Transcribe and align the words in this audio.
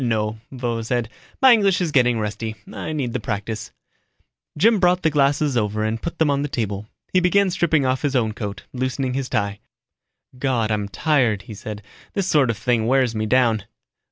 "No," 0.03 0.39
Vovo 0.51 0.81
said, 0.83 1.09
"my 1.43 1.53
English 1.53 1.79
is 1.79 1.91
getting 1.91 2.17
rusty. 2.17 2.55
I 2.73 2.91
need 2.91 3.13
the 3.13 3.19
practice." 3.19 3.71
Jim 4.57 4.79
brought 4.79 5.03
the 5.03 5.11
glasses 5.11 5.55
over 5.55 5.83
and 5.83 6.01
put 6.01 6.17
them 6.17 6.31
on 6.31 6.41
the 6.41 6.47
table. 6.47 6.87
He 7.13 7.19
began 7.19 7.51
stripping 7.51 7.85
off 7.85 8.01
his 8.01 8.15
own 8.15 8.31
coat, 8.33 8.63
loosening 8.73 9.13
his 9.13 9.29
tie. 9.29 9.59
"God, 10.39 10.71
I'm 10.71 10.87
tired," 10.89 11.43
he 11.43 11.53
said. 11.53 11.83
"This 12.13 12.25
sort 12.25 12.49
of 12.49 12.57
thing 12.57 12.87
wears 12.87 13.13
me 13.13 13.27
down." 13.27 13.65